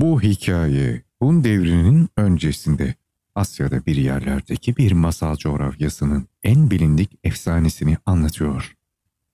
Bu 0.00 0.22
hikaye 0.22 1.02
Hun 1.22 1.44
devrinin 1.44 2.08
öncesinde 2.16 2.94
Asya'da 3.34 3.86
bir 3.86 3.96
yerlerdeki 3.96 4.76
bir 4.76 4.92
masal 4.92 5.36
coğrafyasının 5.36 6.28
en 6.42 6.70
bilindik 6.70 7.18
efsanesini 7.24 7.96
anlatıyor. 8.06 8.74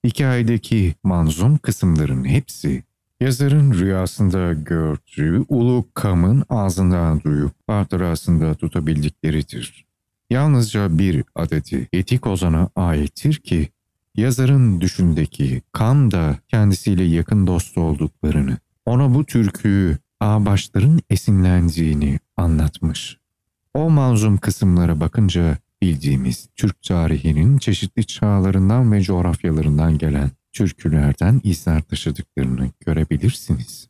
Hikayedeki 0.04 0.94
manzum 1.02 1.58
kısımların 1.58 2.24
hepsi 2.24 2.82
yazarın 3.20 3.72
rüyasında 3.72 4.52
gördüğü 4.52 5.44
Ulu 5.48 5.86
Kam'ın 5.94 6.44
ağzından 6.48 7.20
duyup 7.20 7.52
hatırasında 7.66 8.54
tutabildikleridir. 8.54 9.86
Yalnızca 10.30 10.98
bir 10.98 11.24
adeti 11.34 11.88
Etik 11.92 12.26
Ozan'a 12.26 12.70
aittir 12.76 13.34
ki 13.34 13.68
yazarın 14.14 14.80
düşündeki 14.80 15.62
Kam 15.72 16.10
da 16.10 16.38
kendisiyle 16.48 17.04
yakın 17.04 17.46
dost 17.46 17.78
olduklarını, 17.78 18.56
ona 18.86 19.14
bu 19.14 19.24
türküyü 19.24 19.98
ağaçların 20.20 21.00
esinlendiğini 21.10 22.18
anlatmış. 22.36 23.18
O 23.74 23.90
manzum 23.90 24.36
kısımlara 24.36 25.00
bakınca 25.00 25.58
bildiğimiz 25.82 26.48
Türk 26.56 26.82
tarihinin 26.82 27.58
çeşitli 27.58 28.06
çağlarından 28.06 28.92
ve 28.92 29.02
coğrafyalarından 29.02 29.98
gelen 29.98 30.30
türkülerden 30.52 31.40
izler 31.44 31.82
taşıdıklarını 31.82 32.70
görebilirsiniz. 32.80 33.88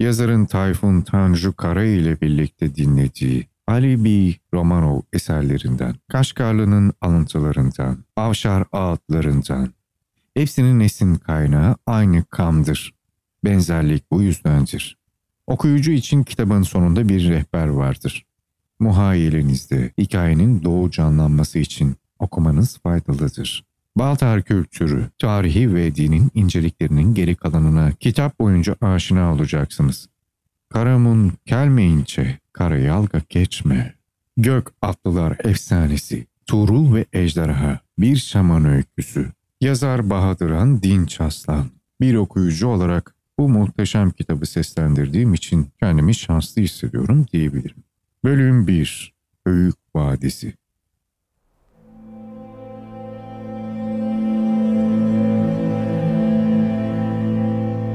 Yazarın 0.00 0.46
Tayfun 0.46 1.00
Tanju 1.00 1.56
Kara 1.56 1.84
ile 1.84 2.20
birlikte 2.20 2.74
dinlediği 2.74 3.46
Ali 3.66 4.04
B. 4.04 4.34
Romanov 4.54 5.00
eserlerinden, 5.12 5.94
Kaşgarlı'nın 6.08 6.92
alıntılarından, 7.00 8.04
Avşar 8.16 8.64
ağıtlarından, 8.72 9.68
hepsinin 10.34 10.80
esin 10.80 11.14
kaynağı 11.14 11.76
aynı 11.86 12.24
kamdır. 12.24 12.94
Benzerlik 13.44 14.10
bu 14.10 14.22
yüzdendir. 14.22 14.99
Okuyucu 15.50 15.92
için 15.92 16.22
kitabın 16.22 16.62
sonunda 16.62 17.08
bir 17.08 17.28
rehber 17.28 17.66
vardır. 17.66 18.26
Muhayilenizde 18.80 19.90
hikayenin 19.98 20.62
doğu 20.62 20.90
canlanması 20.90 21.58
için 21.58 21.96
okumanız 22.18 22.78
faydalıdır. 22.78 23.64
Baltar 23.96 24.42
kültürü, 24.42 25.10
tarihi 25.18 25.74
ve 25.74 25.94
dinin 25.94 26.30
inceliklerinin 26.34 27.14
geri 27.14 27.34
kalanına 27.34 27.92
kitap 27.92 28.40
boyunca 28.40 28.76
aşina 28.80 29.32
olacaksınız. 29.32 30.08
Karamun 30.68 31.32
gelmeyince 31.46 32.38
karayalga 32.52 33.22
geçme. 33.28 33.94
Gök 34.36 34.68
atlılar 34.82 35.36
efsanesi, 35.44 36.26
Tuğrul 36.46 36.94
ve 36.94 37.04
Ejderha, 37.12 37.80
bir 37.98 38.16
şaman 38.16 38.64
öyküsü. 38.64 39.32
Yazar 39.60 40.10
Bahadıran 40.10 40.82
Dinç 40.82 41.20
Aslan. 41.20 41.66
Bir 42.00 42.14
okuyucu 42.14 42.68
olarak 42.68 43.14
bu 43.40 43.48
muhteşem 43.48 44.10
kitabı 44.10 44.46
seslendirdiğim 44.46 45.34
için 45.34 45.66
kendimi 45.80 46.14
şanslı 46.14 46.62
hissediyorum 46.62 47.26
diyebilirim. 47.32 47.84
Bölüm 48.24 48.66
1 48.66 49.14
Öğük 49.46 49.74
Vadisi 49.94 50.54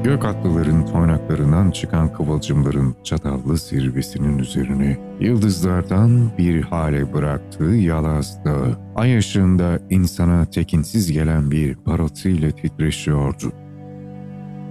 Gök 0.04 0.24
atlıların 0.24 0.86
toynaklarından 0.86 1.70
çıkan 1.70 2.12
kıvılcımların 2.12 2.96
çatallı 3.04 3.56
zirvesinin 3.56 4.38
üzerine 4.38 4.98
yıldızlardan 5.20 6.30
bir 6.38 6.62
hale 6.62 7.12
bıraktığı 7.12 7.64
Yalaz 7.64 8.44
Dağı, 8.44 8.78
ay 8.94 9.18
ışığında 9.18 9.78
insana 9.90 10.44
tekinsiz 10.44 11.12
gelen 11.12 11.50
bir 11.50 11.74
parıltıyla 11.74 12.50
titreşiyordu. 12.50 13.65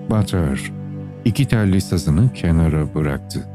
Batar, 0.10 0.72
iki 1.26 1.48
telli 1.48 1.82
sazını 1.82 2.34
kenara 2.34 2.96
bıraktı. 2.96 3.48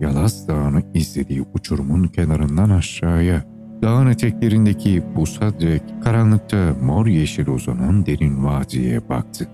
Yalaz 0.00 0.48
Dağı'nı 0.48 0.82
izlediği 0.94 1.46
uçurumun 1.54 2.04
kenarından 2.04 2.70
aşağıya, 2.70 3.44
dağın 3.82 4.06
eteklerindeki 4.06 5.02
busa 5.16 5.60
dek 5.60 5.82
karanlıkta 6.04 6.74
mor 6.82 7.06
yeşil 7.06 7.46
uzanan 7.46 8.06
derin 8.06 8.44
vadiye 8.44 9.08
baktı. 9.08 9.48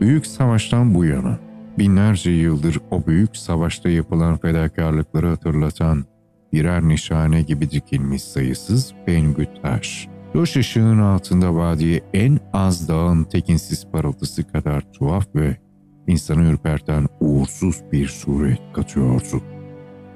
Büyük 0.00 0.26
savaştan 0.26 0.94
bu 0.94 1.04
yana 1.04 1.38
binlerce 1.78 2.30
yıldır 2.30 2.80
o 2.90 3.06
büyük 3.06 3.36
savaşta 3.36 3.88
yapılan 3.88 4.36
fedakarlıkları 4.36 5.28
hatırlatan 5.28 6.04
birer 6.52 6.82
nişane 6.82 7.42
gibi 7.42 7.70
dikilmiş 7.70 8.22
sayısız 8.22 8.94
pengü 9.06 9.46
taş. 9.62 10.08
Loş 10.36 10.56
ışığın 10.56 10.98
altında 10.98 11.54
vadiye 11.54 12.00
en 12.14 12.38
az 12.52 12.88
dağın 12.88 13.24
tekinsiz 13.24 13.86
parıltısı 13.92 14.44
kadar 14.44 14.92
tuhaf 14.92 15.26
ve 15.34 15.56
insanı 16.08 16.44
ürperten 16.44 17.06
uğursuz 17.20 17.82
bir 17.92 18.08
suret 18.08 18.60
katıyordu. 18.72 19.42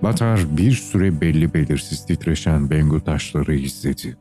Batar 0.02 0.56
bir 0.56 0.72
süre 0.72 1.20
belli 1.20 1.54
belirsiz 1.54 2.06
titreşen 2.06 2.70
bengü 2.70 3.00
taşları 3.00 3.54
izledi. 3.54 4.16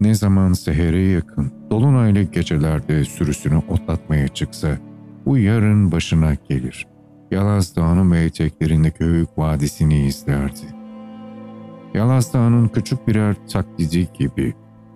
Ne 0.00 0.14
zaman 0.14 0.52
sehere 0.52 1.02
yakın, 1.02 1.52
dolunaylı 1.70 2.22
gecelerde 2.22 3.04
sürüsünü 3.04 3.56
otlatmaya 3.68 4.28
çıksa, 4.28 4.78
bu 5.26 5.38
yarın 5.38 5.92
başına 5.92 6.34
gelir. 6.48 6.86
Yalaz 7.30 7.76
Dağı'nın 7.76 8.12
ve 8.12 8.24
eteklerindeki 8.24 9.04
Höyük 9.04 9.38
Vadisi'ni 9.38 10.06
izlerdi. 10.06 10.74
Yalaz 11.94 12.32
Dağı'nın 12.32 12.68
küçük 12.68 13.08
birer 13.08 13.36
taklidi 13.48 14.08
gibi 14.18 14.54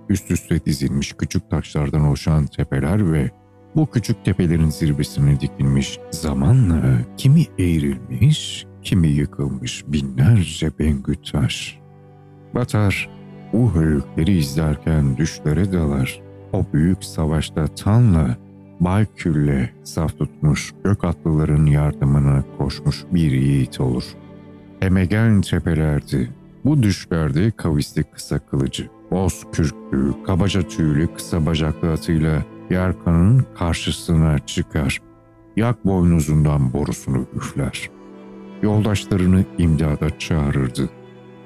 üst 0.09 0.31
üste 0.31 0.65
dizilmiş 0.65 1.12
küçük 1.12 1.50
taşlardan 1.50 2.05
oluşan 2.05 2.47
tepeler 2.47 3.12
ve 3.12 3.31
bu 3.77 3.91
küçük 3.91 4.25
tepelerin 4.25 4.71
zirvesine 4.71 5.41
dikilmiş 5.41 5.99
zamanla 6.11 6.99
kimi 7.17 7.43
eğrilmiş, 7.59 8.67
kimi 8.83 9.09
yıkılmış 9.09 9.85
binlerce 9.87 10.71
bengü 10.79 11.15
taş. 11.33 11.79
Batar, 12.55 13.11
bu 13.53 13.75
höyükleri 13.75 14.39
izlerken 14.39 15.17
düşlere 15.17 15.73
dalar. 15.73 16.21
O 16.53 16.65
büyük 16.73 17.05
savaşta 17.05 17.67
Tan'la, 17.67 18.37
Baykül'le 18.81 19.69
saf 19.85 20.19
tutmuş 20.19 20.75
gök 20.85 21.05
atlıların 21.05 21.67
yardımına 21.67 22.45
koşmuş 22.59 23.05
bir 23.13 23.33
yiğit 23.33 23.81
olur. 23.81 24.05
Emegen 24.83 25.41
tepelerdi. 25.41 26.31
Bu 26.65 26.83
düşlerde 26.83 27.51
kavisli 27.51 28.05
kısa 28.05 28.39
kılıcı, 28.39 28.89
boz 29.11 29.45
kürklü, 29.53 30.15
kabaca 30.27 30.63
tüylü 30.63 31.15
kısa 31.15 31.47
bacaklı 31.47 31.93
atıyla 31.93 32.43
Yarkan'ın 32.71 33.47
karşısına 33.59 34.38
çıkar. 34.38 35.00
Yak 35.56 35.87
boynuzundan 35.87 36.72
borusunu 36.72 37.27
üfler. 37.37 37.91
Yoldaşlarını 38.62 39.44
imdada 39.59 40.19
çağırırdı. 40.19 40.91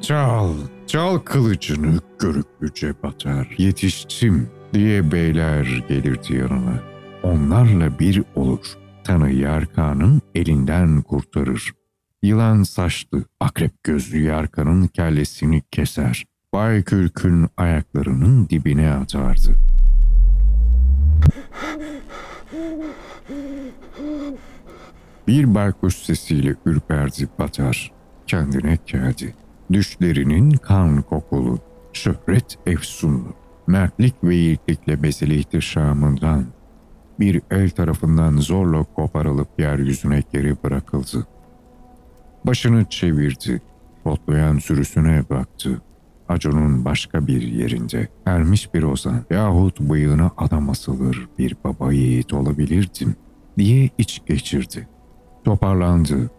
Çal, 0.00 0.54
çal 0.86 1.19
kılıcını 1.19 2.00
görüklüce 2.19 2.94
batar. 3.03 3.54
Yetiştim 3.58 4.48
diye 4.75 5.12
beyler 5.12 5.84
gelirdi 5.88 6.36
yanına. 6.36 6.82
Onlarla 7.22 7.98
bir 7.98 8.22
olur. 8.34 8.66
Tanı 9.04 9.31
Yarkan'ın 9.31 10.22
elinden 10.34 11.02
kurtarır. 11.02 11.72
Yılan 12.22 12.62
saçlı, 12.62 13.25
akrep 13.41 13.84
gözlü 13.84 14.22
Yarkan'ın 14.22 14.87
kellesini 14.87 15.62
keser. 15.70 16.25
Baykürk'ün 16.52 17.48
ayaklarının 17.56 18.48
dibine 18.48 18.92
atardı. 18.92 19.69
Bir 25.26 25.54
baykuş 25.54 25.97
sesiyle 25.97 26.54
ürperdi 26.66 27.28
batar. 27.38 27.92
Kendine 28.26 28.78
geldi. 28.86 29.34
Düşlerinin 29.72 30.50
kan 30.50 31.03
kokulu, 31.03 31.58
şöhret 31.92 32.58
efsunlu, 32.66 33.34
mertlik 33.66 34.14
ve 34.25 34.34
yiğitlikle 34.34 35.03
beseli 35.03 35.38
ihtişamından 35.38 36.47
bir 37.20 37.42
el 37.50 37.70
tarafından 37.70 38.37
zorla 38.37 38.84
koparılıp 38.84 39.48
yeryüzüne 39.58 40.22
geri 40.32 40.56
bırakıldı. 40.64 41.26
Başını 42.44 42.84
çevirdi, 42.84 43.62
potlayan 44.05 44.58
sürüsüne 44.58 45.25
baktı. 45.31 45.82
Acun'un 46.31 46.85
başka 46.85 47.27
bir 47.27 47.43
yerinde 47.43 48.09
ermiş 48.27 48.75
bir 48.75 48.82
ozan 48.82 49.25
yahut 49.31 49.81
bıyığına 49.81 50.31
adam 50.37 50.71
asılır 50.71 51.29
bir 51.38 51.56
baba 51.65 51.93
yiğit 51.93 52.32
olabilirdim 52.32 53.15
diye 53.59 53.91
iç 53.99 54.23
geçirdi. 54.27 54.88
Toparlandı, 55.44 56.31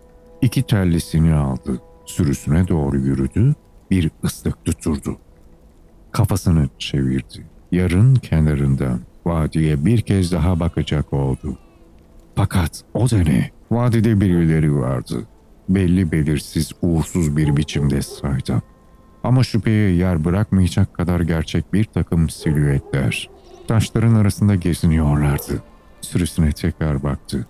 iki 0.42 0.64
tellisini 0.64 1.34
aldı, 1.34 1.82
sürüsüne 2.06 2.68
doğru 2.68 2.98
yürüdü, 2.98 3.56
bir 3.92 4.12
ıslık 4.24 4.66
tuturdu. 4.66 5.18
Kafasını 6.12 6.70
çevirdi, 6.80 7.46
yarın 7.72 8.16
kenarından 8.16 9.00
vadiye 9.26 9.86
bir 9.86 10.02
kez 10.02 10.32
daha 10.32 10.60
bakacak 10.60 11.14
oldu. 11.14 11.58
Fakat 12.36 12.84
o 12.94 13.10
da 13.10 13.18
ne? 13.18 13.50
Vadide 13.72 14.22
birileri 14.22 14.76
vardı. 14.76 15.28
Belli 15.70 16.12
belirsiz, 16.12 16.72
uğursuz 16.82 17.38
bir 17.38 17.58
biçimde 17.58 18.02
saydı. 18.02 18.62
Ama 19.24 19.44
şüpheye 19.44 19.92
yer 19.96 20.26
bırakmayacak 20.26 20.94
kadar 20.94 21.20
gerçek 21.20 21.74
bir 21.74 21.84
takım 21.84 22.30
silüetler. 22.30 23.30
Taşların 23.68 24.16
arasında 24.16 24.56
geziniyorlardı. 24.56 25.64
Sürüsüne 26.02 26.52
tekrar 26.52 27.04
baktı. 27.04 27.48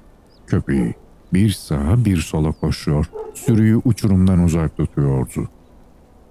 Köpeği 0.47 0.93
bir 1.33 1.49
sağa 1.49 2.05
bir 2.05 2.17
sola 2.17 2.51
koşuyor, 2.51 3.05
Sürüyü 3.33 3.81
uçurumdan 3.85 4.43
uzak 4.43 4.77
tutuyordu. 4.77 5.49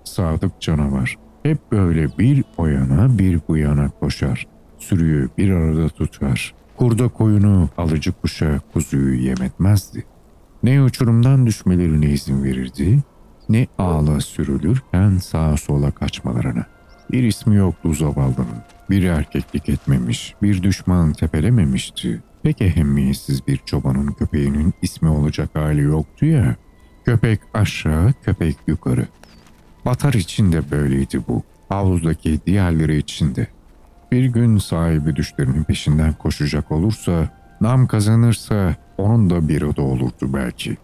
Sadık 0.04 0.60
canavar 0.60 1.16
hep 1.42 1.72
böyle 1.72 2.18
bir 2.18 2.44
o 2.58 2.66
yana 2.66 3.18
bir 3.18 3.40
bu 3.48 3.56
yana 3.56 3.90
koşar. 4.00 4.46
Sürüyü 4.78 5.28
bir 5.38 5.50
arada 5.50 5.88
tutar. 5.88 6.54
Kurda 6.76 7.08
koyunu 7.08 7.68
alıcı 7.78 8.12
kuşa 8.12 8.60
kuzuyu 8.72 9.14
yemetmezdi. 9.14 10.04
Ne 10.62 10.82
uçurumdan 10.82 11.46
düşmelerine 11.46 12.10
izin 12.10 12.44
verirdi, 12.44 12.98
ne 13.50 13.66
ağla 13.78 14.20
sürülürken 14.20 15.18
sağa 15.18 15.56
sola 15.56 15.90
kaçmalarına. 15.90 16.66
Bir 17.12 17.22
ismi 17.22 17.56
yoktu 17.56 17.94
zavallının. 17.94 18.62
Bir 18.90 19.02
erkeklik 19.02 19.68
etmemiş, 19.68 20.34
bir 20.42 20.62
düşman 20.62 21.12
tepelememişti. 21.12 22.22
Pek 22.42 22.62
ehemmiyetsiz 22.62 23.46
bir 23.46 23.56
çobanın 23.56 24.12
köpeğinin 24.12 24.74
ismi 24.82 25.08
olacak 25.08 25.50
hali 25.54 25.80
yoktu 25.80 26.26
ya. 26.26 26.56
Köpek 27.04 27.40
aşağı, 27.54 28.12
köpek 28.22 28.56
yukarı. 28.66 29.06
Batar 29.84 30.12
için 30.12 30.52
de 30.52 30.70
böyleydi 30.70 31.20
bu. 31.28 31.42
Havuzdaki 31.68 32.40
diğerleri 32.46 32.96
için 32.96 33.34
de. 33.34 33.46
Bir 34.12 34.24
gün 34.24 34.58
sahibi 34.58 35.16
düşlerinin 35.16 35.64
peşinden 35.64 36.12
koşacak 36.12 36.72
olursa, 36.72 37.28
nam 37.60 37.86
kazanırsa 37.86 38.76
onun 38.98 39.30
da 39.30 39.48
bir 39.48 39.62
oda 39.62 39.82
olurdu 39.82 40.32
belki. 40.34 40.76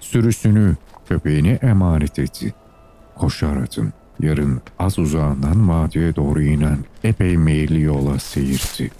Sürüsünü 0.00 0.76
köpeğine 1.10 1.58
emanet 1.62 2.18
etti. 2.18 2.54
Koşar 3.14 3.56
atın. 3.56 3.92
Yarın 4.20 4.60
az 4.78 4.98
uzağından 4.98 5.68
vadiye 5.68 6.16
doğru 6.16 6.42
inen 6.42 6.78
epey 7.04 7.36
meyilli 7.36 7.80
yola 7.80 8.18
seyirtti. 8.18 8.90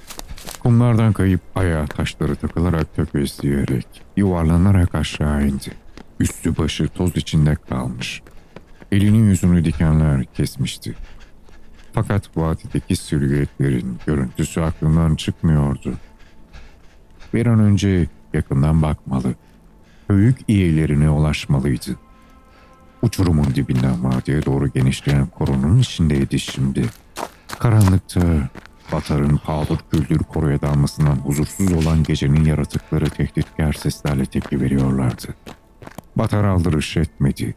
Kumlardan 0.63 1.13
kayıp 1.13 1.41
ayağa 1.55 1.87
taşları 1.87 2.37
takılarak 2.37 2.97
tökezleyerek, 2.97 3.87
yuvarlanarak 4.17 4.95
aşağı 4.95 5.47
indi. 5.47 5.71
Üstü 6.21 6.57
başı 6.57 6.89
toz 6.89 7.17
içinde 7.17 7.55
kalmış. 7.55 8.23
Elinin 8.93 9.31
yüzünü 9.31 9.65
dikenler 9.65 10.25
kesmişti. 10.25 10.95
Fakat 11.93 12.37
vadideki 12.37 12.97
silüetlerin 12.97 13.99
görüntüsü 14.07 14.61
aklından 14.61 15.15
çıkmıyordu. 15.15 15.95
Bir 17.35 17.47
an 17.47 17.61
önce 17.61 18.07
yakından 18.35 18.83
bakmalı. 18.83 19.35
Höyük 20.11 20.39
iyilerine 20.49 21.11
ulaşmalıydı. 21.11 21.97
Uçurumun 23.03 23.55
dibinden 23.55 24.05
vadiye 24.05 24.45
doğru 24.47 24.69
genişleyen 24.69 25.27
korunun 25.27 25.79
içindeydi 25.79 26.41
şimdi. 26.41 26.85
Karanlıkta 27.59 28.21
Batar'ın 28.93 29.37
paldır 29.37 29.79
küldür 29.91 30.19
koruya 30.19 30.61
dalmasından 30.61 31.17
huzursuz 31.17 31.73
olan 31.73 32.03
gecenin 32.03 32.45
yaratıkları 32.45 33.11
tehditkar 33.11 33.73
seslerle 33.73 34.27
tepki 34.27 34.61
veriyorlardı. 34.61 35.35
Batar 36.17 36.45
aldırış 36.45 36.97
etmedi. 36.97 37.55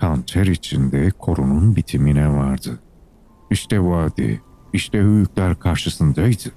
Kan 0.00 0.22
ter 0.22 0.46
içinde 0.46 1.10
korunun 1.10 1.76
bitimine 1.76 2.28
vardı. 2.32 2.78
İşte 3.50 3.80
vadi, 3.80 4.40
işte 4.72 4.98
hüyükler 4.98 5.58
karşısındaydı. 5.58 6.52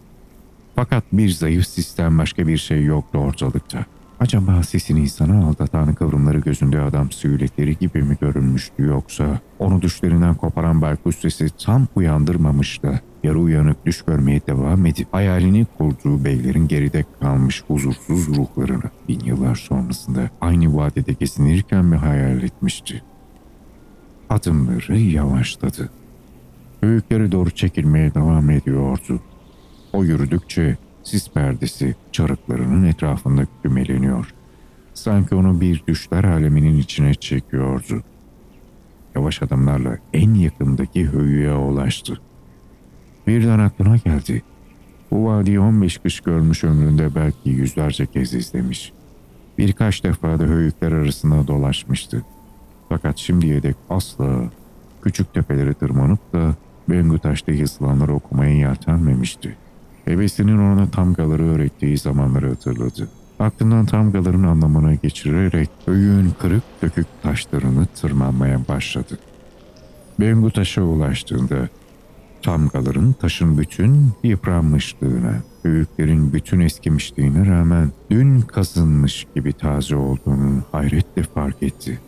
Fakat 0.75 1.03
bir 1.11 1.29
zayıf 1.29 1.67
sistem 1.67 2.17
başka 2.17 2.47
bir 2.47 2.57
şey 2.57 2.83
yoktu 2.83 3.17
ortalıkta. 3.17 3.85
Acaba 4.19 4.63
sesini 4.63 4.99
insana 4.99 5.47
aldatan 5.47 5.93
kıvrımları 5.93 6.39
gözünde 6.39 6.81
adam 6.81 7.11
süğletleri 7.11 7.77
gibi 7.77 8.03
mi 8.03 8.17
görünmüştü 8.21 8.83
yoksa 8.83 9.39
onu 9.59 9.81
düşlerinden 9.81 10.35
koparan 10.35 10.81
baykuş 10.81 11.15
sesi 11.15 11.49
tam 11.65 11.87
uyandırmamış 11.95 12.83
da 12.83 12.99
yarı 13.23 13.39
uyanık 13.39 13.85
düş 13.85 14.01
görmeye 14.01 14.41
devam 14.47 14.85
edip 14.85 15.07
hayalini 15.11 15.67
kurduğu 15.77 16.25
beylerin 16.25 16.67
geride 16.67 17.05
kalmış 17.19 17.63
huzursuz 17.67 18.27
ruhlarını 18.27 18.83
bin 19.07 19.19
yıllar 19.19 19.55
sonrasında 19.55 20.29
aynı 20.41 20.77
vadede 20.77 21.13
gezinirken 21.13 21.85
mi 21.85 21.95
hayal 21.95 22.43
etmişti? 22.43 23.03
Adımları 24.29 24.97
yavaşladı. 24.97 25.89
Öğütlere 26.81 27.31
doğru 27.31 27.49
çekilmeye 27.49 28.13
devam 28.13 28.49
ediyordu. 28.49 29.19
O 29.93 30.03
yürüdükçe 30.03 30.77
sis 31.03 31.29
perdesi 31.29 31.95
çarıklarının 32.11 32.83
etrafında 32.83 33.47
kümeleniyor. 33.63 34.33
Sanki 34.93 35.35
onu 35.35 35.61
bir 35.61 35.83
düşler 35.87 36.23
aleminin 36.23 36.77
içine 36.77 37.13
çekiyordu. 37.13 38.03
Yavaş 39.15 39.43
adımlarla 39.43 39.97
en 40.13 40.33
yakındaki 40.33 41.07
höyüye 41.07 41.53
ulaştı. 41.53 42.21
Birden 43.27 43.59
aklına 43.59 43.97
geldi. 43.97 44.43
Bu 45.11 45.25
vadiyi 45.25 45.59
15 45.59 45.97
kış 45.97 46.19
görmüş 46.19 46.63
ömründe 46.63 47.15
belki 47.15 47.49
yüzlerce 47.49 48.05
kez 48.05 48.33
izlemiş. 48.33 48.93
Birkaç 49.57 50.03
defa 50.03 50.39
da 50.39 50.43
höyükler 50.43 50.91
arasında 50.91 51.47
dolaşmıştı. 51.47 52.25
Fakat 52.89 53.17
şimdiye 53.17 53.63
dek 53.63 53.75
asla 53.89 54.49
küçük 55.01 55.33
tepelere 55.33 55.73
tırmanıp 55.73 56.33
da 56.33 56.55
Bengü 56.89 57.19
taşta 57.19 57.51
yazılanları 57.51 58.13
okumaya 58.13 58.55
yeltenmemişti. 58.55 59.57
Hevesinin 60.09 60.57
ona 60.57 60.91
tamgaları 60.91 61.43
öğrettiği 61.43 61.97
zamanları 61.97 62.49
hatırladı. 62.49 63.09
Aklından 63.39 63.85
tamgaların 63.85 64.43
anlamına 64.43 64.93
geçirerek 64.93 65.69
öğün 65.87 66.31
kırık 66.39 66.63
dökük 66.81 67.05
taşlarını 67.23 67.85
tırmanmaya 67.85 68.67
başladı. 68.67 69.19
Bengu 70.19 70.51
taşa 70.51 70.81
ulaştığında 70.81 71.69
tamgaların 72.41 73.13
taşın 73.13 73.57
bütün 73.57 74.11
yıpranmışlığına, 74.23 75.33
büyüklerin 75.65 76.33
bütün 76.33 76.59
eskimişliğine 76.59 77.47
rağmen 77.47 77.91
dün 78.11 78.41
kazınmış 78.41 79.27
gibi 79.35 79.53
taze 79.53 79.95
olduğunu 79.95 80.63
hayretle 80.71 81.23
fark 81.23 81.63
etti. 81.63 81.99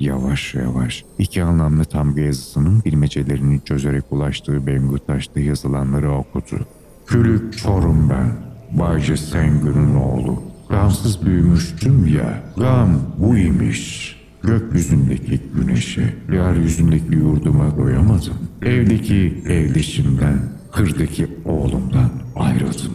Yavaş 0.00 0.54
yavaş 0.54 1.04
iki 1.18 1.42
anlamlı 1.42 1.84
tamga 1.84 2.20
yazısının 2.20 2.82
bilmecelerini 2.84 3.60
çözerek 3.64 4.04
ulaştığı 4.10 4.66
Bengu 4.66 4.98
taşta 4.98 5.40
yazılanları 5.40 6.12
okudu. 6.12 6.66
Külük 7.06 7.58
Çorum 7.58 8.10
ben, 8.10 8.32
Bayce 8.78 9.16
Sengül'ün 9.16 9.94
oğlu. 9.94 10.42
Gamsız 10.68 11.26
büyümüştüm 11.26 12.06
ya, 12.06 12.42
gam 12.56 13.00
bu 13.18 13.36
imiş. 13.36 14.16
Gökyüzündeki 14.42 15.40
güneşe, 15.54 16.14
yeryüzündeki 16.32 17.14
yurduma 17.14 17.76
doyamadım. 17.76 18.34
Evdeki 18.62 19.42
evleşimden, 19.48 20.38
kırdaki 20.72 21.26
oğlumdan 21.44 22.10
ayrıldım. 22.36 22.94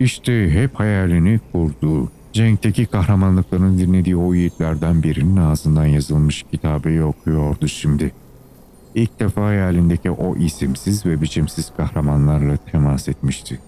İşte 0.00 0.50
hep 0.50 0.74
hayalini 0.74 1.40
kurduğu, 1.52 2.10
Cenk'teki 2.32 2.86
kahramanlıklarını 2.86 3.78
dinlediği 3.78 4.16
o 4.16 4.34
yiğitlerden 4.34 5.02
birinin 5.02 5.36
ağzından 5.36 5.86
yazılmış 5.86 6.44
kitabı 6.50 7.04
okuyordu 7.04 7.68
şimdi. 7.68 8.12
İlk 8.94 9.20
defa 9.20 9.44
hayalindeki 9.44 10.10
o 10.10 10.36
isimsiz 10.36 11.06
ve 11.06 11.22
biçimsiz 11.22 11.72
kahramanlarla 11.76 12.56
temas 12.56 13.08
etmişti. 13.08 13.60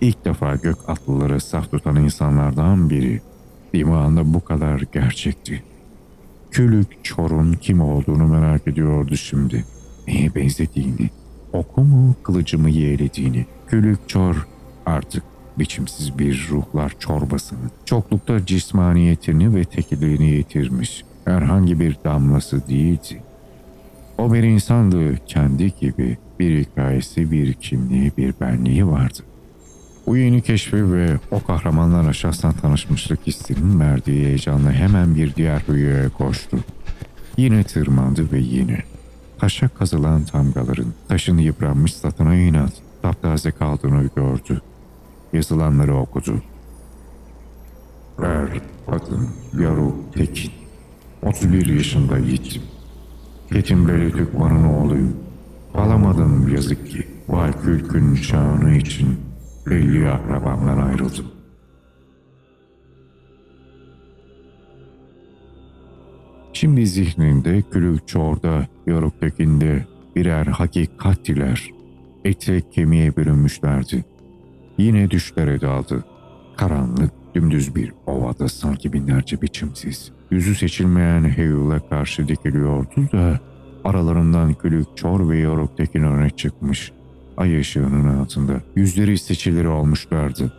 İlk 0.00 0.24
defa 0.24 0.56
gök 0.56 0.76
atlıları 0.88 1.40
saf 1.40 1.70
tutan 1.70 1.96
insanlardan 1.96 2.90
biri. 2.90 3.20
Dimağında 3.74 4.34
bu 4.34 4.44
kadar 4.44 4.82
gerçekti. 4.92 5.62
Külük 6.50 7.04
Çor'un 7.04 7.52
kim 7.52 7.80
olduğunu 7.80 8.26
merak 8.26 8.68
ediyordu 8.68 9.16
şimdi. 9.16 9.64
Neye 10.06 10.34
benzediğini, 10.34 11.10
oku 11.52 11.80
mu 11.80 12.14
kılıcı 12.22 12.58
mı 12.58 12.70
yeğlediğini. 12.70 13.46
Külük 13.66 14.08
Çor 14.08 14.48
artık 14.86 15.22
biçimsiz 15.58 16.18
bir 16.18 16.48
ruhlar 16.50 16.92
çorbasını, 16.98 17.70
çoklukta 17.84 18.46
cismaniyetini 18.46 19.54
ve 19.54 19.64
tekiliğini 19.64 20.30
yitirmiş. 20.30 21.04
Herhangi 21.24 21.80
bir 21.80 21.96
damlası 22.04 22.68
değildi. 22.68 23.22
O 24.18 24.32
bir 24.32 24.42
insandı 24.42 25.16
kendi 25.26 25.74
gibi 25.80 26.18
bir 26.38 26.58
hikayesi, 26.58 27.30
bir 27.30 27.52
kimliği, 27.52 28.12
bir 28.16 28.34
benliği 28.40 28.86
vardı. 28.86 29.18
Bu 30.06 30.16
yeni 30.16 30.42
keşfi 30.42 30.92
ve 30.92 31.18
o 31.30 31.42
kahramanlarla 31.42 32.12
şahsen 32.12 32.52
tanışmışlık 32.52 33.26
hissinin 33.26 33.80
verdiği 33.80 34.26
heyecanla 34.26 34.72
hemen 34.72 35.14
bir 35.14 35.34
diğer 35.34 35.60
hüyeye 35.68 36.08
koştu. 36.08 36.58
Yine 37.36 37.64
tırmandı 37.64 38.32
ve 38.32 38.38
yine. 38.38 38.82
Taşa 39.38 39.68
kazılan 39.68 40.24
tamgaların 40.24 40.94
taşın 41.08 41.38
yıpranmış 41.38 41.94
satına 41.94 42.34
inat 42.34 42.72
taptaze 43.02 43.50
kaldığını 43.50 44.10
gördü. 44.16 44.60
Yazılanları 45.32 45.96
okudu. 45.96 46.42
Er, 48.22 48.60
kadın, 48.90 49.28
yaru, 49.60 49.94
tekin. 50.14 50.52
31 51.22 51.66
yaşında. 51.66 52.18
Yetim 52.18 52.62
Beli 53.52 54.12
Türkman'ın 54.12 54.64
oğluyum. 54.64 55.16
Alamadım 55.74 56.54
yazık 56.54 56.90
ki. 56.90 57.06
Vay 57.28 57.52
kürkün 57.52 58.14
şanı 58.14 58.76
için 58.76 59.16
belli 59.66 60.08
akrabamdan 60.08 60.78
ayrıldım. 60.78 61.26
Şimdi 66.52 66.86
zihninde 66.86 67.62
Külük 67.62 68.08
Çor'da, 68.08 68.66
Yoruk'takinde 68.86 69.86
birer 70.16 70.46
hakikattiler. 70.46 71.70
Ete 72.24 72.60
kemiğe 72.70 73.16
bürünmüşlerdi. 73.16 74.04
Yine 74.78 75.10
düşlere 75.10 75.60
daldı. 75.60 76.04
Karanlık 76.56 77.23
Dümdüz 77.34 77.74
bir 77.74 77.92
ovada 78.06 78.48
sanki 78.48 78.92
binlerce 78.92 79.42
biçimsiz, 79.42 80.12
yüzü 80.30 80.54
seçilmeyen 80.54 81.24
heyula 81.24 81.88
karşı 81.88 82.28
dikiliyordu 82.28 83.08
da 83.12 83.40
aralarından 83.84 84.54
külük, 84.54 84.96
çor 84.96 85.28
ve 85.28 85.38
yoruk 85.38 85.76
tekin 85.76 86.02
öne 86.02 86.30
çıkmış. 86.30 86.92
Ay 87.36 87.60
ışığının 87.60 88.18
altında 88.18 88.60
yüzleri 88.76 89.18
seçilir 89.18 89.64
olmuşlardı. 89.64 90.52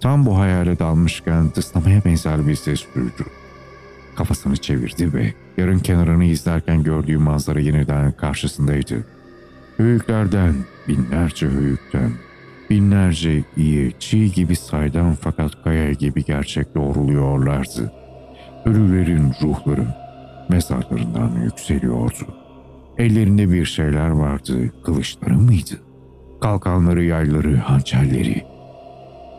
Tam 0.00 0.26
bu 0.26 0.38
hayale 0.38 0.78
dalmışken 0.78 1.50
tıslamaya 1.50 2.04
benzer 2.04 2.46
bir 2.46 2.54
ses 2.54 2.84
duydu. 2.94 3.30
Kafasını 4.16 4.56
çevirdi 4.56 5.12
ve 5.12 5.34
yarın 5.56 5.78
kenarını 5.78 6.24
izlerken 6.24 6.82
gördüğü 6.82 7.18
manzara 7.18 7.60
yeniden 7.60 8.12
karşısındaydı. 8.12 9.06
Höyüklerden, 9.76 10.54
binlerce 10.88 11.46
höyükten, 11.46 12.10
binlerce 12.70 13.44
iyi, 13.56 13.92
çiğ 13.98 14.32
gibi 14.32 14.56
saydam 14.56 15.14
fakat 15.20 15.62
kaya 15.64 15.92
gibi 15.92 16.24
gerçek 16.24 16.74
doğruluyorlardı. 16.74 17.92
Ölülerin 18.64 19.32
ruhları 19.42 19.86
mezarlarından 20.48 21.30
yükseliyordu. 21.44 22.26
Ellerinde 22.98 23.52
bir 23.52 23.64
şeyler 23.64 24.08
vardı, 24.08 24.82
kılıçları 24.84 25.34
mıydı? 25.34 25.74
Kalkanları, 26.40 27.04
yayları, 27.04 27.56
hançerleri. 27.56 28.44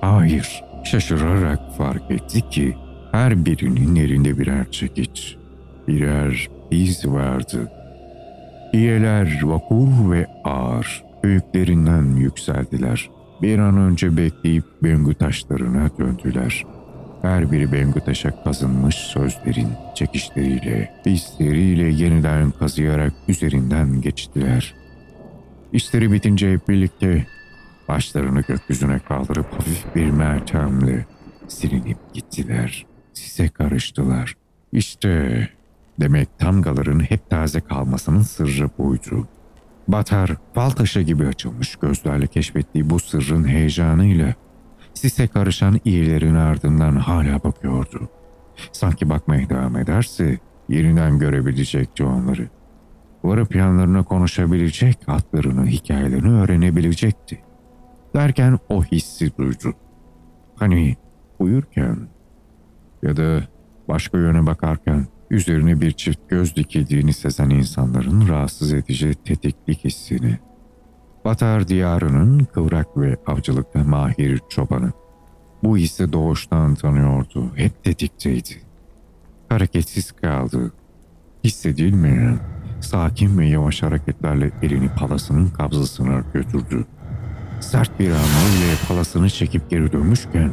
Hayır, 0.01 0.63
şaşırarak 0.83 1.59
fark 1.77 2.11
etti 2.11 2.49
ki 2.49 2.75
her 3.11 3.45
birinin 3.45 3.95
elinde 3.95 4.37
birer 4.37 4.71
çekiç, 4.71 5.37
birer 5.87 6.49
iz 6.71 7.07
vardı. 7.07 7.71
İyeler 8.73 9.39
vakur 9.43 10.11
ve 10.11 10.27
ağır, 10.43 11.03
büyüklerinden 11.23 12.15
yükseldiler. 12.15 13.09
Bir 13.41 13.59
an 13.59 13.77
önce 13.77 14.17
bekleyip 14.17 14.63
bengü 14.83 15.13
taşlarına 15.13 15.89
döndüler. 15.99 16.65
Her 17.21 17.51
biri 17.51 17.71
bengü 17.71 17.99
taşa 17.99 18.43
kazınmış 18.43 18.95
sözlerin 18.95 19.69
çekişleriyle, 19.95 20.91
hisleriyle 21.05 21.83
yeniden 21.83 22.51
kazıyarak 22.51 23.13
üzerinden 23.27 24.01
geçtiler. 24.01 24.73
İşleri 25.73 26.11
bitince 26.11 26.53
hep 26.53 26.69
birlikte 26.69 27.27
başlarını 27.87 28.41
gökyüzüne 28.41 28.99
kaldırıp 28.99 29.53
hafif 29.53 29.95
bir 29.95 30.09
mertemle 30.09 31.05
silinip 31.47 31.97
gittiler. 32.13 32.85
Size 33.13 33.49
karıştılar. 33.49 34.33
İşte 34.71 35.49
demek 35.99 36.39
tamgaların 36.39 36.99
hep 36.99 37.29
taze 37.29 37.61
kalmasının 37.61 38.21
sırrı 38.21 38.69
buydu. 38.77 39.27
Batar, 39.87 40.37
fal 40.53 40.69
taşı 40.69 41.01
gibi 41.01 41.27
açılmış 41.27 41.75
gözlerle 41.75 42.27
keşfettiği 42.27 42.89
bu 42.89 42.99
sırrın 42.99 43.47
heyecanıyla 43.47 44.33
sise 44.93 45.27
karışan 45.27 45.79
iyilerin 45.85 46.35
ardından 46.35 46.95
hala 46.95 47.43
bakıyordu. 47.43 48.09
Sanki 48.71 49.09
bakmaya 49.09 49.49
devam 49.49 49.77
ederse 49.77 50.37
yeniden 50.69 51.19
görebilecekti 51.19 52.03
onları. 52.03 52.49
Varıp 53.23 53.55
yanlarına 53.55 54.03
konuşabilecek, 54.03 54.97
atlarını, 55.07 55.67
hikayelerini 55.67 56.29
öğrenebilecekti. 56.29 57.39
Derken 58.15 58.59
o 58.69 58.83
hissi 58.83 59.37
duydu. 59.37 59.73
Hani 60.55 60.95
uyurken 61.39 61.97
ya 63.03 63.17
da 63.17 63.41
başka 63.87 64.17
yöne 64.17 64.45
bakarken 64.45 65.07
üzerine 65.29 65.81
bir 65.81 65.91
çift 65.91 66.29
göz 66.29 66.55
dikildiğini 66.55 67.13
sezen 67.13 67.49
insanların 67.49 68.27
rahatsız 68.27 68.73
edici 68.73 69.13
tetiklik 69.25 69.85
hissini. 69.85 70.39
Batar 71.25 71.67
diyarının 71.67 72.39
kıvrak 72.39 72.97
ve 72.97 73.17
avcılıkta 73.27 73.83
mahir 73.83 74.41
çobanı. 74.49 74.91
Bu 75.63 75.77
hissi 75.77 76.13
doğuştan 76.13 76.75
tanıyordu, 76.75 77.51
hep 77.55 77.83
tetikteydi. 77.83 78.61
Hareketsiz 79.49 80.11
kaldı. 80.11 80.73
Hissedilmeyen, 81.43 82.39
sakin 82.81 83.37
ve 83.37 83.47
yavaş 83.47 83.83
hareketlerle 83.83 84.51
elini 84.61 84.89
palasının 84.89 85.49
kabzasına 85.49 86.23
götürdü. 86.33 86.85
Sert 87.59 87.99
bir 87.99 88.09
hamle 88.11 88.57
ile 88.57 88.75
palasını 88.87 89.29
çekip 89.29 89.69
geri 89.69 89.91
dönmüşken 89.91 90.51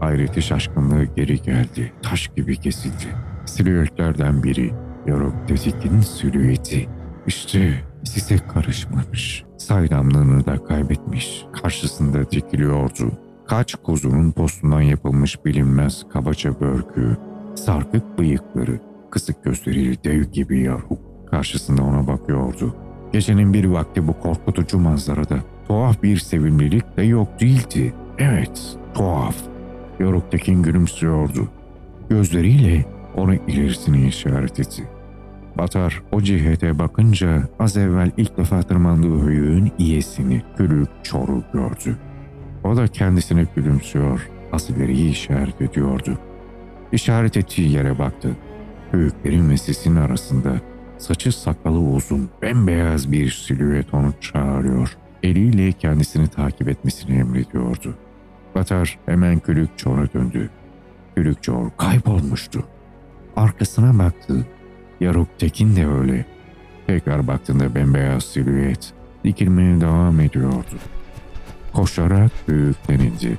hayreti 0.00 0.42
şaşkınlığı 0.42 1.04
geri 1.04 1.42
geldi. 1.42 1.92
Taş 2.02 2.28
gibi 2.36 2.56
kesildi. 2.56 3.27
Silüetlerden 3.48 4.42
biri 4.42 4.72
Yorok 5.06 5.48
Tetik'in 5.48 6.00
silüeti. 6.00 6.88
İşte 7.26 7.74
size 8.04 8.38
karışmamış. 8.38 9.44
Saydamlığını 9.58 10.46
da 10.46 10.64
kaybetmiş. 10.64 11.44
Karşısında 11.62 12.30
dikiliyordu. 12.30 13.12
Kaç 13.46 13.74
kuzunun 13.74 14.32
postundan 14.32 14.80
yapılmış 14.80 15.44
bilinmez 15.44 16.04
kabaca 16.12 16.60
börkü, 16.60 17.16
sarkık 17.54 18.18
bıyıkları, 18.18 18.80
kısık 19.10 19.44
gözleriyle 19.44 20.04
dev 20.04 20.22
gibi 20.22 20.60
yaruk 20.60 20.98
karşısında 21.30 21.82
ona 21.82 22.06
bakıyordu. 22.06 22.76
Gecenin 23.12 23.52
bir 23.52 23.64
vakti 23.64 24.08
bu 24.08 24.20
korkutucu 24.20 24.78
manzarada 24.78 25.38
tuhaf 25.68 26.02
bir 26.02 26.16
sevimlilik 26.16 26.96
de 26.96 27.02
yok 27.02 27.40
değildi. 27.40 27.94
Evet, 28.18 28.76
tuhaf. 28.94 29.36
Yoruk 29.98 30.30
Tekin 30.30 30.62
gülümsüyordu. 30.62 31.48
Gözleriyle 32.10 32.97
onu 33.18 33.34
ilerisini 33.34 34.08
işaret 34.08 34.60
etti. 34.60 34.88
Batar 35.58 36.02
o 36.12 36.20
cihete 36.20 36.78
bakınca 36.78 37.42
az 37.58 37.76
evvel 37.76 38.10
ilk 38.16 38.36
defa 38.36 38.62
tırmandığı 38.62 39.24
höyüğün 39.24 39.72
iyesini, 39.78 40.42
külük 40.56 40.88
çoru 41.02 41.42
gördü. 41.52 41.96
O 42.64 42.76
da 42.76 42.86
kendisine 42.86 43.46
gülümsüyor, 43.56 44.28
az 44.52 44.70
ileriyi 44.70 45.10
işaret 45.10 45.60
ediyordu. 45.60 46.18
İşaret 46.92 47.36
ettiği 47.36 47.72
yere 47.72 47.98
baktı. 47.98 48.36
Höyüklerin 48.92 49.50
ve 49.50 49.56
sisin 49.56 49.96
arasında 49.96 50.60
saçı 50.98 51.40
sakalı 51.40 51.78
uzun, 51.78 52.30
bembeyaz 52.42 53.12
bir 53.12 53.30
silüet 53.30 53.94
onu 53.94 54.12
çağırıyor. 54.20 54.96
Eliyle 55.22 55.72
kendisini 55.72 56.28
takip 56.28 56.68
etmesini 56.68 57.16
emrediyordu. 57.16 57.94
Batar 58.54 58.98
hemen 59.06 59.38
külük 59.38 59.78
çora 59.78 60.12
döndü. 60.12 60.50
Külük 61.14 61.42
çor 61.42 61.70
kaybolmuştu. 61.76 62.64
Arkasına 63.38 63.98
baktı. 63.98 64.46
Yaruk 65.00 65.38
Tekin 65.38 65.76
de 65.76 65.86
öyle. 65.86 66.24
Tekrar 66.86 67.26
baktığında 67.26 67.74
bembeyaz 67.74 68.24
silüet 68.24 68.92
dikilmeye 69.24 69.80
devam 69.80 70.20
ediyordu. 70.20 70.78
Koşarak 71.72 72.30
büyükten 72.48 72.98
indi. 72.98 73.38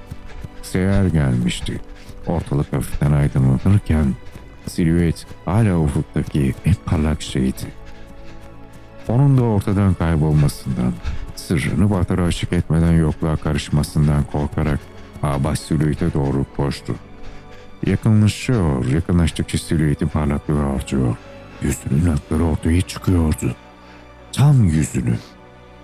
Seher 0.62 1.06
gelmişti. 1.06 1.82
Ortalık 2.28 2.74
hafiften 2.74 3.12
aydınlanırken 3.12 4.14
silüet 4.68 5.28
hala 5.46 5.80
ufuktaki 5.80 6.54
en 6.66 6.76
parlak 6.86 7.22
şeydi. 7.22 7.66
Onun 9.08 9.38
da 9.38 9.44
ortadan 9.44 9.94
kaybolmasından, 9.94 10.94
sırrını 11.36 11.90
Batar'a 11.90 12.24
açık 12.24 12.54
etmeden 12.54 12.94
yokluğa 12.94 13.36
karışmasından 13.36 14.24
korkarak 14.24 14.80
Abbas 15.24 15.60
silüete 15.60 16.14
doğru 16.14 16.46
koştu. 16.58 16.96
Yakınlaşıyor, 17.86 18.86
yakınlaştıkça 18.86 19.58
silüetin 19.58 20.08
parlaklığı 20.08 20.66
artıyor. 20.66 21.16
Yüzünün 21.62 22.14
akları 22.14 22.44
ortaya 22.44 22.82
çıkıyordu. 22.82 23.56
Tam 24.32 24.64
yüzünü. 24.64 25.18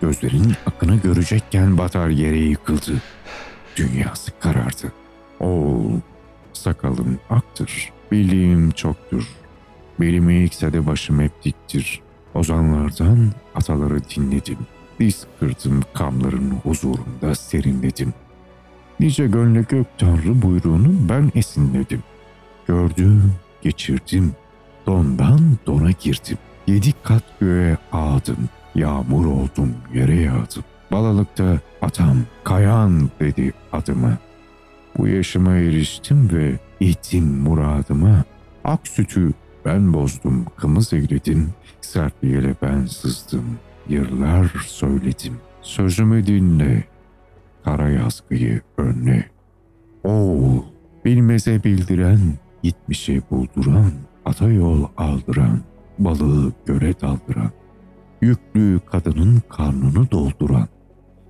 Gözlerinin 0.02 0.54
akını 0.66 0.96
görecekken 0.96 1.78
Batar 1.78 2.10
yere 2.10 2.38
yıkıldı. 2.38 3.02
Dünyası 3.76 4.32
karardı. 4.40 4.92
Oğul, 5.40 6.00
sakalım 6.54 7.20
aktır, 7.30 7.94
bildiğim 8.12 8.72
çoktur. 8.72 9.28
Belimi 10.00 10.34
eğikse 10.34 10.74
de 10.74 10.88
başım 10.88 11.20
hep 11.20 11.44
diktir. 11.44 12.02
Ozanlardan 12.34 13.32
ataları 13.56 14.10
dinledim. 14.10 14.58
Diz 15.00 15.26
kırdım 15.40 15.84
kamların 15.94 16.52
huzurunda 16.52 17.36
serinledim. 17.36 18.14
Nice 19.00 19.28
gönle 19.28 19.62
gök 19.70 19.88
tanrı 19.98 20.42
buyruğunu 20.42 20.94
ben 21.10 21.32
esinledim. 21.36 22.04
Gördüm, 22.68 23.34
geçirdim. 23.62 24.32
Dondan 24.86 25.40
dona 25.66 25.92
girdim. 25.92 26.38
Yedi 26.68 26.94
kat 27.04 27.24
göğe 27.40 27.78
ağdım. 27.92 28.50
Yağmur 28.76 29.26
oldum, 29.26 29.74
yere 29.94 30.16
yağdım. 30.16 30.64
Balalıkta 30.92 31.60
atam, 31.82 32.18
kayan 32.44 33.10
dedi 33.20 33.54
adıma. 33.72 34.18
Bu 34.98 35.08
yaşıma 35.08 35.56
eriştim 35.56 36.30
ve 36.34 36.60
ittim 36.80 37.26
muradıma. 37.26 38.24
Ak 38.64 38.88
sütü 38.88 39.34
ben 39.66 39.94
bozdum, 39.94 40.46
kımız 40.58 40.94
eyledim. 40.94 41.50
Sertliğiyle 41.82 42.56
ben 42.62 42.86
sızdım, 42.86 43.46
yıllar 43.90 44.48
söyledim. 44.68 45.34
Sözümü 45.62 46.28
dinle, 46.28 46.84
kara 47.66 47.90
yazgıyı 47.90 48.62
önle. 48.78 49.26
Oğul, 50.04 50.62
bilmeze 51.06 51.64
bildiren, 51.64 52.20
gitmişe 52.64 53.22
bulduran, 53.32 53.92
ata 54.26 54.50
yol 54.50 54.86
aldıran, 54.98 55.60
balığı 56.00 56.54
göre 56.66 56.94
daldıran, 57.02 57.52
yüklü 58.22 58.80
kadının 58.92 59.42
karnını 59.50 60.12
dolduran, 60.12 60.68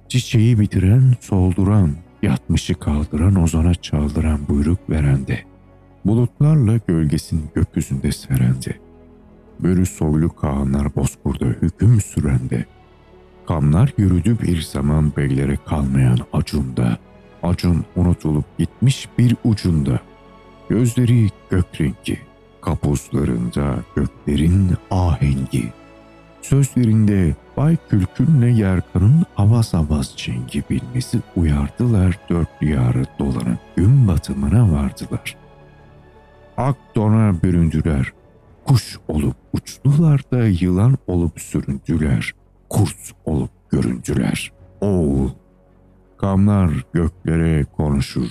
çiçeği 0.09 0.59
bitiren, 0.59 1.13
solduran, 1.19 1.91
Yatmışı 2.25 2.73
kaldıran 2.73 3.35
ozana 3.35 3.75
çaldıran 3.75 4.39
buyruk 4.49 4.89
verende. 4.89 5.39
Bulutlarla 6.05 6.79
gölgesini 6.87 7.41
gökyüzünde 7.55 8.11
serende. 8.11 8.79
Börü 9.59 9.85
soylu 9.85 10.35
kağanlar 10.35 10.95
bozkurda 10.95 11.45
hüküm 11.45 12.01
sürende. 12.01 12.65
Kamlar 13.47 13.93
yürüdü 13.97 14.37
bir 14.41 14.61
zaman 14.61 15.11
beylere 15.17 15.57
kalmayan 15.65 16.17
acunda. 16.33 16.97
Acun 17.43 17.85
unutulup 17.95 18.57
gitmiş 18.57 19.09
bir 19.17 19.35
ucunda. 19.43 19.99
Gözleri 20.69 21.29
gök 21.49 21.81
rengi, 21.81 22.19
kapuzlarında 22.61 23.75
göklerin 23.95 24.71
ahengi. 24.91 25.73
Sözlerinde 26.41 27.35
Bay 27.57 27.77
Külkün'le 27.89 28.57
Yerkan'ın 28.57 29.25
avaz 29.37 29.75
avaz 29.75 30.13
cengi 30.17 30.63
bilmesi 30.69 31.19
uyardılar 31.35 32.19
dört 32.29 32.61
diyarı 32.61 33.05
dolanıp 33.19 33.59
gün 33.75 34.07
batımına 34.07 34.71
vardılar. 34.71 35.35
Ak 36.57 36.77
dona 36.95 37.43
büründüler, 37.43 38.13
kuş 38.65 38.97
olup 39.07 39.35
uçtular 39.53 40.21
da 40.31 40.47
yılan 40.47 40.97
olup 41.07 41.41
süründüler, 41.41 42.33
kurt 42.69 43.11
olup 43.25 43.51
göründüler. 43.69 44.51
Oğul, 44.81 45.29
kamlar 46.17 46.71
göklere 46.93 47.65
konuşur, 47.77 48.27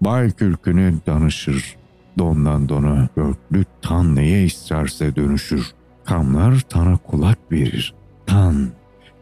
Bay 0.00 0.30
Külkün'e 0.30 0.94
danışır, 1.06 1.76
dondan 2.18 2.68
dona 2.68 3.08
örtlü 3.16 3.64
tan 3.82 4.16
neye 4.16 4.44
isterse 4.44 5.16
dönüşür. 5.16 5.66
Kamlar 6.04 6.60
tana 6.60 6.96
kulak 6.96 7.38
verir. 7.52 7.94
Tan 8.26 8.68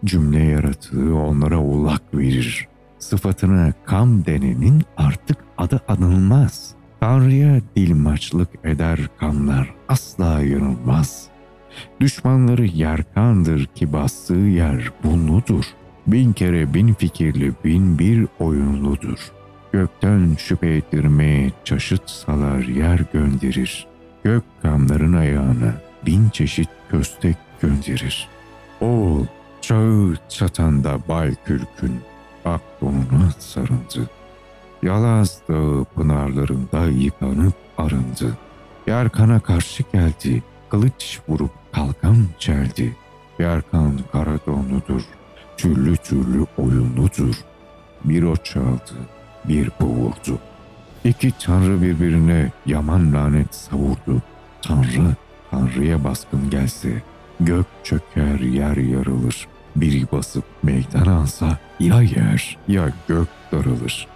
cümle 0.04 0.42
yaratığı 0.42 1.16
onlara 1.16 1.58
ulak 1.58 2.14
verir. 2.14 2.68
Sıfatına 2.98 3.72
kam 3.86 4.26
denenin 4.26 4.82
artık 4.96 5.38
adı 5.58 5.80
anılmaz. 5.88 6.74
Tanrı'ya 7.00 7.60
dilmaçlık 7.76 8.48
eder 8.64 9.00
kamlar 9.20 9.74
asla 9.88 10.40
yanılmaz. 10.42 11.28
Düşmanları 12.00 12.64
yerkandır 12.64 13.66
ki 13.66 13.92
bastığı 13.92 14.34
yer 14.34 14.90
bunludur. 15.04 15.64
Bin 16.06 16.32
kere 16.32 16.74
bin 16.74 16.94
fikirli 16.94 17.52
bin 17.64 17.98
bir 17.98 18.26
oyunludur. 18.38 19.32
Gökten 19.72 20.36
şüphe 20.38 20.68
ettirmeye 20.68 21.52
çaşıt 21.64 22.10
salar 22.10 22.58
yer 22.58 23.00
gönderir. 23.12 23.86
Gök 24.24 24.44
kamların 24.62 25.12
ayağına 25.12 25.74
bin 26.06 26.28
çeşit 26.28 26.68
köstek 26.90 27.36
gönderir. 27.60 28.28
Oğul 28.80 29.26
çağı 29.60 30.14
çatanda 30.28 30.98
bay 31.08 31.34
kürkün 31.44 32.00
ak 32.44 32.60
donuna 32.80 33.30
sarındı. 33.38 34.10
Yalaz 34.82 35.40
dağı 35.48 35.84
pınarlarında 35.84 36.86
yıkanıp 36.86 37.54
arındı. 37.78 38.38
Yarkana 38.86 39.40
karşı 39.40 39.82
geldi, 39.92 40.42
kılıç 40.74 41.20
vurup 41.28 41.50
kalkan 41.72 42.16
çeldi. 42.38 42.96
Yarkan 43.38 44.00
kara 44.12 44.38
donludur, 44.46 45.02
türlü 45.56 45.96
türlü 45.96 46.46
oyunludur. 46.58 47.34
Bir 48.04 48.22
o 48.22 48.36
çaldı, 48.36 48.94
bir 49.44 49.70
bu 49.80 49.86
vurdu. 49.86 50.38
İki 51.04 51.32
tanrı 51.38 51.82
birbirine 51.82 52.52
yaman 52.66 53.14
lanet 53.14 53.54
savurdu. 53.54 54.22
Tanrı, 54.62 55.16
tanrıya 55.50 56.04
baskın 56.04 56.50
gelse, 56.50 57.02
gök 57.40 57.66
çöker 57.84 58.40
yer 58.40 58.76
yarılır. 58.76 59.48
Biri 59.76 60.06
basıp 60.12 60.44
meydan 60.62 61.06
alsa 61.06 61.58
ya 61.80 62.02
yer 62.02 62.58
ya 62.68 62.92
gök 63.08 63.28
daralır. 63.52 64.06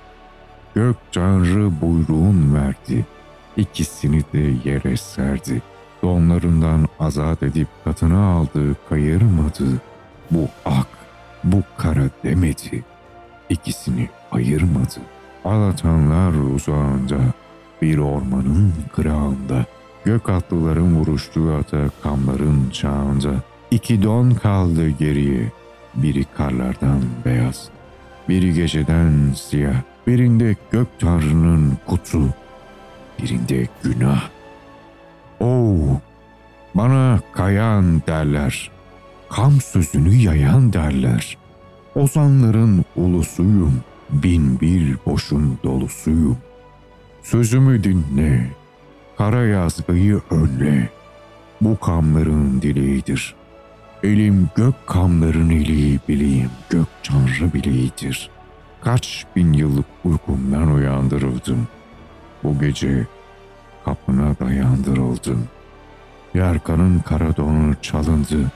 Gök 0.75 0.97
tanrı 1.13 1.81
buyruğun 1.81 2.55
verdi. 2.55 3.07
İkisini 3.57 4.23
de 4.33 4.71
yere 4.71 4.97
serdi. 4.97 5.63
Donlarından 6.03 6.89
azat 7.01 7.43
edip 7.43 7.69
katına 7.85 8.33
aldı, 8.33 8.77
kayırmadı. 8.89 9.67
Bu 10.31 10.49
ak, 10.65 10.89
bu 11.45 11.63
kara 11.77 12.05
demedi. 12.25 12.85
İkisini 13.49 14.09
ayırmadı. 14.31 15.01
Alatanlar 15.45 16.55
uzağında, 16.55 17.19
bir 17.83 17.99
ormanın 17.99 18.75
kırağında, 18.97 19.65
gök 20.05 20.29
atlıların 20.29 20.97
vuruştuğu 20.97 21.55
ata 21.55 21.91
kamların 22.03 22.71
çağında, 22.71 23.35
iki 23.71 24.03
don 24.03 24.31
kaldı 24.31 24.89
geriye, 24.89 25.53
biri 25.95 26.25
karlardan 26.37 27.01
beyaz, 27.25 27.69
biri 28.29 28.55
geceden 28.55 29.33
siyah, 29.37 29.83
birinde 30.07 30.57
gök 30.71 30.89
tanrının 30.99 31.79
kutu, 31.87 32.23
birinde 33.23 33.69
günah. 33.83 34.38
Oo, 35.41 36.01
bana 36.75 37.21
kayan 37.33 38.03
derler, 38.07 38.71
kam 39.31 39.61
sözünü 39.61 40.15
yayan 40.15 40.73
derler. 40.73 41.39
Ozanların 41.95 42.85
ulusuyum, 42.97 43.81
bin 44.11 44.61
bir 44.61 44.97
boşun 45.07 45.59
dolusuyum. 45.65 46.39
Sözümü 47.23 47.85
dinle, 47.85 48.51
kara 49.19 49.47
yazgıyı 49.47 50.21
önle. 50.31 50.89
Bu 51.61 51.79
kamların 51.81 52.63
dileğidir. 52.63 53.35
Elim 54.03 54.49
gök 54.57 54.75
kamların 54.87 55.51
eli 55.51 55.99
bileyim, 56.09 56.51
gök 56.71 56.87
tanrı 57.03 57.53
bileğidir. 57.55 58.31
Kaç 58.81 59.27
bin 59.37 59.53
yıllık 59.53 59.87
uykumdan 60.05 60.75
uyandırıldım. 60.75 61.69
Bu 62.45 62.59
gece 62.59 63.07
kapına 63.89 64.35
dayandırıldım. 64.41 65.49
Yarkanın 66.35 66.99
kara 66.99 67.37
donu 67.37 67.75
çalındı. 67.83 68.53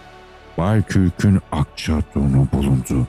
Bay 0.59 0.83
Kürk'ün 0.83 1.41
akça 1.53 1.99
donu 2.15 2.49
bulundu. 2.53 3.07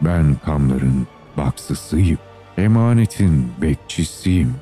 Ben 0.00 0.36
kamların 0.44 1.06
baksısıyım. 1.36 2.18
Emanetin 2.58 3.52
bekçisiyim. 3.62 4.54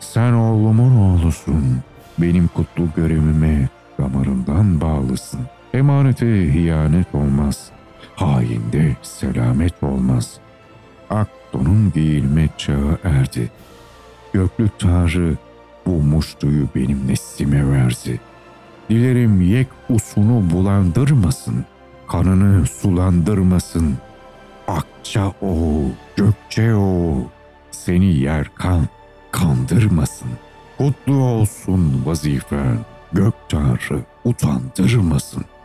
Sen 0.00 0.32
oğlumun 0.32 0.96
oğlusun. 0.96 1.80
Benim 2.18 2.48
kutlu 2.48 2.84
görevime 2.96 3.68
damarından 3.98 4.80
bağlısın. 4.80 5.40
Emanete 5.74 6.52
hiyanet 6.52 7.14
olmaz. 7.14 7.70
Hainde 8.16 8.96
selamet 9.02 9.82
olmaz. 9.82 10.38
Ak 11.10 11.28
donun 11.52 11.92
giyilme 11.94 12.48
çağı 12.58 12.98
erdi. 13.04 13.50
Göklü 14.32 14.68
Tanrı 14.78 15.36
bu 15.88 16.02
muştuyu 16.02 16.68
benim 16.74 17.08
neslime 17.08 17.70
verdi. 17.70 18.20
Dilerim 18.90 19.40
yek 19.40 19.68
usunu 19.90 20.50
bulandırmasın, 20.50 21.64
kanını 22.08 22.66
sulandırmasın. 22.66 23.98
Akça 24.68 25.32
o, 25.42 25.82
gökçe 26.16 26.74
o, 26.74 27.16
seni 27.70 28.14
yer 28.14 28.50
kan, 28.54 28.88
kandırmasın. 29.30 30.30
Kutlu 30.78 31.14
olsun 31.14 32.02
vazifen, 32.06 32.78
gök 33.12 33.34
tanrı 33.48 34.00
utandırmasın.'' 34.24 35.57